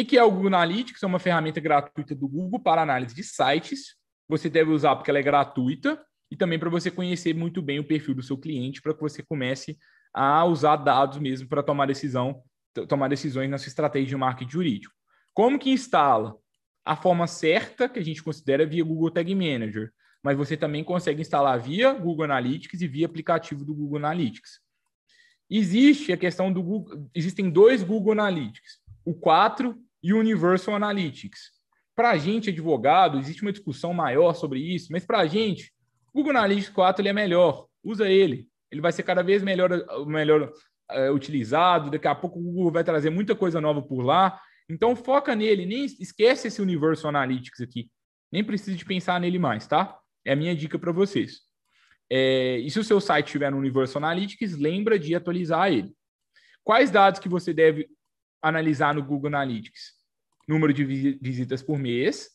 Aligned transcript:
O 0.00 0.04
que 0.04 0.16
é 0.16 0.22
o 0.22 0.30
Google 0.30 0.46
Analytics? 0.46 1.02
É 1.02 1.06
uma 1.08 1.18
ferramenta 1.18 1.58
gratuita 1.58 2.14
do 2.14 2.28
Google 2.28 2.60
para 2.60 2.82
análise 2.82 3.12
de 3.12 3.24
sites. 3.24 3.96
Você 4.28 4.48
deve 4.48 4.70
usar 4.70 4.94
porque 4.94 5.10
ela 5.10 5.18
é 5.18 5.22
gratuita 5.22 6.00
e 6.30 6.36
também 6.36 6.56
para 6.56 6.70
você 6.70 6.88
conhecer 6.88 7.34
muito 7.34 7.60
bem 7.60 7.80
o 7.80 7.84
perfil 7.84 8.14
do 8.14 8.22
seu 8.22 8.38
cliente, 8.38 8.80
para 8.80 8.94
que 8.94 9.00
você 9.00 9.24
comece 9.24 9.76
a 10.14 10.44
usar 10.44 10.76
dados 10.76 11.18
mesmo 11.18 11.48
para 11.48 11.64
tomar 11.64 11.86
decisão, 11.86 12.44
tomar 12.88 13.08
decisões 13.08 13.50
na 13.50 13.58
sua 13.58 13.70
estratégia 13.70 14.10
de 14.10 14.16
marketing 14.16 14.52
jurídico. 14.52 14.94
Como 15.34 15.58
que 15.58 15.70
instala? 15.70 16.36
A 16.84 16.94
forma 16.94 17.26
certa 17.26 17.88
que 17.88 17.98
a 17.98 18.04
gente 18.04 18.22
considera 18.22 18.64
via 18.64 18.84
Google 18.84 19.10
Tag 19.10 19.34
Manager, 19.34 19.90
mas 20.22 20.36
você 20.36 20.56
também 20.56 20.84
consegue 20.84 21.22
instalar 21.22 21.58
via 21.60 21.92
Google 21.92 22.24
Analytics 22.24 22.80
e 22.80 22.86
via 22.86 23.06
aplicativo 23.06 23.64
do 23.64 23.74
Google 23.74 23.98
Analytics. 23.98 24.60
Existe 25.50 26.12
a 26.12 26.16
questão 26.16 26.52
do 26.52 26.62
Google, 26.62 27.10
existem 27.12 27.50
dois 27.50 27.82
Google 27.82 28.12
Analytics, 28.12 28.78
o 29.04 29.12
4 29.12 29.76
e 30.08 30.14
Universal 30.14 30.74
Analytics. 30.74 31.50
Para 31.94 32.12
a 32.12 32.16
gente, 32.16 32.48
advogado, 32.48 33.18
existe 33.18 33.42
uma 33.42 33.52
discussão 33.52 33.92
maior 33.92 34.32
sobre 34.32 34.58
isso, 34.58 34.90
mas 34.90 35.04
para 35.04 35.18
a 35.18 35.26
gente, 35.26 35.70
o 36.06 36.18
Google 36.18 36.30
Analytics 36.30 36.70
4 36.70 37.02
ele 37.02 37.10
é 37.10 37.12
melhor. 37.12 37.66
Usa 37.84 38.08
ele. 38.08 38.48
Ele 38.70 38.80
vai 38.80 38.90
ser 38.90 39.02
cada 39.02 39.22
vez 39.22 39.42
melhor, 39.42 39.70
melhor 40.06 40.50
é, 40.90 41.10
utilizado. 41.10 41.90
Daqui 41.90 42.08
a 42.08 42.14
pouco 42.14 42.38
o 42.38 42.42
Google 42.42 42.72
vai 42.72 42.84
trazer 42.84 43.10
muita 43.10 43.34
coisa 43.34 43.60
nova 43.60 43.82
por 43.82 44.00
lá. 44.00 44.40
Então 44.66 44.96
foca 44.96 45.34
nele, 45.34 45.66
nem 45.66 45.84
esquece 45.84 46.48
esse 46.48 46.62
Universal 46.62 47.10
Analytics 47.10 47.60
aqui. 47.60 47.90
Nem 48.32 48.42
precisa 48.42 48.76
de 48.76 48.84
pensar 48.86 49.20
nele 49.20 49.38
mais, 49.38 49.66
tá? 49.66 49.98
É 50.24 50.32
a 50.32 50.36
minha 50.36 50.56
dica 50.56 50.78
para 50.78 50.92
vocês. 50.92 51.40
É, 52.10 52.56
e 52.60 52.70
se 52.70 52.80
o 52.80 52.84
seu 52.84 52.98
site 52.98 53.26
estiver 53.26 53.50
no 53.50 53.58
Universal 53.58 54.02
Analytics, 54.02 54.56
lembra 54.56 54.98
de 54.98 55.14
atualizar 55.14 55.70
ele. 55.70 55.92
Quais 56.64 56.90
dados 56.90 57.20
que 57.20 57.28
você 57.28 57.52
deve 57.52 57.88
analisar 58.40 58.94
no 58.94 59.02
Google 59.02 59.28
Analytics? 59.28 59.97
Número 60.48 60.72
de 60.72 60.82
visitas 61.20 61.62
por 61.62 61.78
mês. 61.78 62.30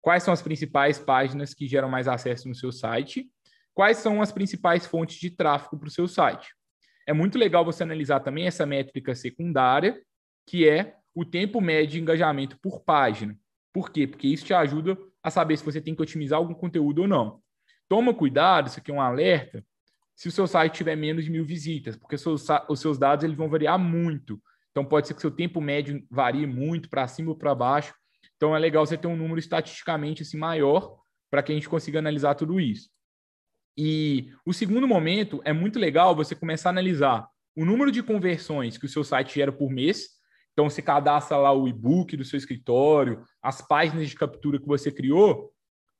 Quais 0.00 0.22
são 0.22 0.32
as 0.32 0.40
principais 0.40 0.98
páginas 0.98 1.52
que 1.52 1.68
geram 1.68 1.88
mais 1.88 2.08
acesso 2.08 2.48
no 2.48 2.54
seu 2.54 2.72
site? 2.72 3.30
Quais 3.74 3.98
são 3.98 4.22
as 4.22 4.32
principais 4.32 4.86
fontes 4.86 5.20
de 5.20 5.30
tráfego 5.30 5.78
para 5.78 5.88
o 5.88 5.90
seu 5.90 6.08
site? 6.08 6.54
É 7.06 7.12
muito 7.12 7.38
legal 7.38 7.64
você 7.64 7.82
analisar 7.82 8.20
também 8.20 8.46
essa 8.46 8.64
métrica 8.64 9.14
secundária, 9.14 10.00
que 10.46 10.68
é 10.68 10.96
o 11.14 11.24
tempo 11.24 11.60
médio 11.60 11.92
de 11.92 12.00
engajamento 12.00 12.58
por 12.60 12.82
página. 12.82 13.38
Por 13.72 13.90
quê? 13.90 14.06
Porque 14.06 14.26
isso 14.26 14.44
te 14.44 14.54
ajuda 14.54 14.96
a 15.22 15.30
saber 15.30 15.56
se 15.56 15.64
você 15.64 15.80
tem 15.80 15.94
que 15.94 16.02
otimizar 16.02 16.38
algum 16.38 16.54
conteúdo 16.54 17.02
ou 17.02 17.08
não. 17.08 17.42
Toma 17.88 18.14
cuidado, 18.14 18.68
isso 18.68 18.78
aqui 18.78 18.90
é 18.90 18.94
um 18.94 19.00
alerta, 19.00 19.64
se 20.14 20.26
o 20.26 20.32
seu 20.32 20.46
site 20.46 20.74
tiver 20.74 20.96
menos 20.96 21.24
de 21.24 21.30
mil 21.30 21.44
visitas, 21.44 21.96
porque 21.96 22.16
os 22.16 22.22
seus, 22.22 22.46
os 22.68 22.80
seus 22.80 22.98
dados 22.98 23.24
eles 23.24 23.36
vão 23.36 23.48
variar 23.48 23.78
muito. 23.78 24.42
Então 24.78 24.88
pode 24.88 25.08
ser 25.08 25.14
que 25.14 25.20
seu 25.20 25.32
tempo 25.32 25.60
médio 25.60 26.06
varie 26.08 26.46
muito 26.46 26.88
para 26.88 27.08
cima 27.08 27.30
ou 27.30 27.36
para 27.36 27.52
baixo. 27.52 27.92
Então 28.36 28.54
é 28.54 28.58
legal 28.60 28.86
você 28.86 28.96
ter 28.96 29.08
um 29.08 29.16
número 29.16 29.40
estatisticamente 29.40 30.22
assim 30.22 30.38
maior 30.38 30.96
para 31.28 31.42
que 31.42 31.50
a 31.50 31.54
gente 31.56 31.68
consiga 31.68 31.98
analisar 31.98 32.36
tudo 32.36 32.60
isso. 32.60 32.88
E 33.76 34.30
o 34.46 34.52
segundo 34.52 34.86
momento 34.86 35.42
é 35.44 35.52
muito 35.52 35.80
legal 35.80 36.14
você 36.14 36.36
começar 36.36 36.68
a 36.68 36.70
analisar 36.70 37.26
o 37.56 37.64
número 37.64 37.90
de 37.90 38.04
conversões 38.04 38.78
que 38.78 38.86
o 38.86 38.88
seu 38.88 39.02
site 39.02 39.34
gera 39.34 39.50
por 39.50 39.68
mês. 39.68 40.10
Então 40.52 40.70
você 40.70 40.80
cadastra 40.80 41.36
lá 41.36 41.52
o 41.52 41.66
e-book 41.66 42.16
do 42.16 42.24
seu 42.24 42.36
escritório, 42.36 43.24
as 43.42 43.60
páginas 43.60 44.08
de 44.08 44.14
captura 44.14 44.60
que 44.60 44.66
você 44.66 44.92
criou 44.92 45.52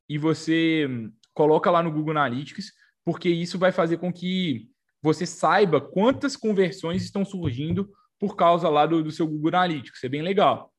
e 0.09 0.19
você 0.19 0.89
coloca 1.35 1.69
lá 1.69 1.83
no 1.83 1.91
Google 1.91 2.13
Analytics, 2.13 2.73
porque 3.05 3.29
isso 3.29 3.59
vai 3.59 3.73
fazer 3.73 3.97
com 3.97 4.13
que 4.13 4.69
você 5.03 5.27
saiba 5.27 5.81
quantas 5.81 6.37
conversões 6.37 7.03
estão 7.03 7.25
surgindo 7.25 7.93
por 8.19 8.37
causa 8.37 8.69
lá 8.69 8.87
do, 8.87 9.03
do 9.03 9.11
seu 9.11 9.27
Google 9.27 9.49
Analytics. 9.49 10.03
É 10.05 10.09
bem 10.09 10.23
legal. 10.23 10.73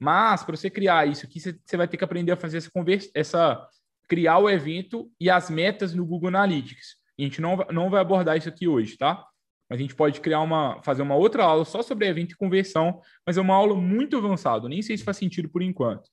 Mas, 0.00 0.42
para 0.42 0.56
você 0.56 0.70
criar 0.70 1.08
isso 1.08 1.26
aqui, 1.26 1.40
você, 1.40 1.58
você 1.64 1.76
vai 1.76 1.88
ter 1.88 1.96
que 1.96 2.04
aprender 2.04 2.32
a 2.32 2.36
fazer 2.36 2.58
essa, 2.58 2.70
conversa, 2.70 3.10
essa 3.14 3.68
criar 4.08 4.38
o 4.38 4.48
evento 4.48 5.10
e 5.20 5.28
as 5.28 5.50
metas 5.50 5.94
no 5.94 6.06
Google 6.06 6.28
Analytics. 6.28 6.96
A 7.18 7.22
gente 7.22 7.40
não, 7.40 7.56
não 7.72 7.90
vai 7.90 8.00
abordar 8.00 8.36
isso 8.36 8.48
aqui 8.48 8.68
hoje, 8.68 8.96
tá? 8.96 9.24
Mas 9.68 9.78
a 9.78 9.82
gente 9.82 9.94
pode 9.94 10.20
criar 10.20 10.40
uma, 10.40 10.80
fazer 10.82 11.02
uma 11.02 11.16
outra 11.16 11.44
aula 11.44 11.64
só 11.64 11.82
sobre 11.82 12.06
evento 12.06 12.32
e 12.32 12.36
conversão, 12.36 13.02
mas 13.26 13.36
é 13.36 13.40
uma 13.40 13.54
aula 13.54 13.74
muito 13.74 14.16
avançada. 14.16 14.68
Nem 14.68 14.80
sei 14.80 14.96
se 14.96 15.04
faz 15.04 15.16
sentido 15.16 15.48
por 15.48 15.62
enquanto. 15.62 16.08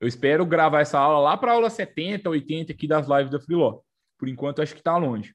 Eu 0.00 0.06
espero 0.06 0.46
gravar 0.46 0.80
essa 0.80 0.98
aula 0.98 1.18
lá 1.18 1.36
para 1.36 1.52
a 1.52 1.54
aula 1.54 1.70
70, 1.70 2.28
80 2.28 2.72
aqui 2.72 2.86
das 2.86 3.08
lives 3.08 3.30
da 3.30 3.40
Freeló. 3.40 3.80
Por 4.18 4.28
enquanto, 4.28 4.62
acho 4.62 4.74
que 4.74 4.80
está 4.80 4.96
longe. 4.96 5.34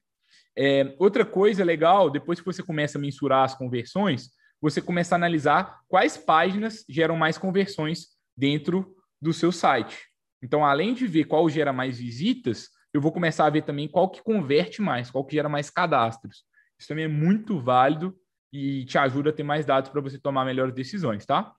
É, 0.56 0.94
outra 0.98 1.24
coisa 1.24 1.62
legal, 1.62 2.10
depois 2.10 2.40
que 2.40 2.46
você 2.46 2.62
começa 2.62 2.96
a 2.96 3.00
mensurar 3.00 3.44
as 3.44 3.54
conversões, 3.54 4.30
você 4.60 4.80
começa 4.80 5.14
a 5.14 5.16
analisar 5.16 5.80
quais 5.88 6.16
páginas 6.16 6.84
geram 6.88 7.16
mais 7.16 7.38
conversões 7.38 8.08
dentro 8.36 8.94
do 9.20 9.32
seu 9.32 9.52
site. 9.52 10.06
Então, 10.42 10.64
além 10.64 10.94
de 10.94 11.06
ver 11.06 11.24
qual 11.24 11.48
gera 11.48 11.72
mais 11.72 11.98
visitas, 11.98 12.68
eu 12.92 13.00
vou 13.00 13.12
começar 13.12 13.46
a 13.46 13.50
ver 13.50 13.62
também 13.62 13.88
qual 13.88 14.08
que 14.08 14.22
converte 14.22 14.80
mais, 14.80 15.10
qual 15.10 15.24
que 15.24 15.34
gera 15.34 15.48
mais 15.48 15.70
cadastros. 15.70 16.44
Isso 16.78 16.88
também 16.88 17.04
é 17.04 17.08
muito 17.08 17.60
válido 17.60 18.16
e 18.52 18.84
te 18.84 18.96
ajuda 18.96 19.30
a 19.30 19.32
ter 19.32 19.42
mais 19.42 19.66
dados 19.66 19.90
para 19.90 20.00
você 20.00 20.18
tomar 20.18 20.44
melhores 20.44 20.74
decisões, 20.74 21.26
tá? 21.26 21.52